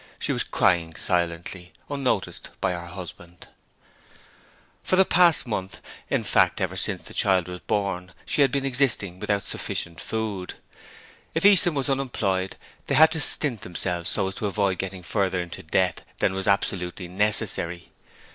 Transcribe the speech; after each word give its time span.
She 0.17 0.31
was 0.31 0.41
crying 0.43 0.95
silently, 0.95 1.73
unnoticed 1.87 2.49
by 2.59 2.71
her 2.71 2.87
husband. 2.87 3.47
For 4.81 4.95
months 4.95 5.09
past 5.43 5.81
in 6.09 6.23
fact 6.23 6.59
ever 6.59 6.75
since 6.75 7.03
the 7.03 7.13
child 7.13 7.47
was 7.47 7.59
born 7.59 8.11
she 8.25 8.41
had 8.41 8.51
been 8.51 8.65
existing 8.65 9.19
without 9.19 9.43
sufficient 9.43 10.01
food. 10.01 10.55
If 11.35 11.45
Easton 11.45 11.75
was 11.75 11.87
unemployed 11.87 12.55
they 12.87 12.95
had 12.95 13.11
to 13.11 13.19
stint 13.19 13.61
themselves 13.61 14.09
so 14.09 14.27
as 14.29 14.33
to 14.33 14.47
avoid 14.47 14.79
getting 14.79 15.03
further 15.03 15.39
into 15.39 15.61
debt 15.61 16.03
than 16.17 16.33
was 16.33 16.47
absolutely 16.47 17.07
necessary. 17.07 17.91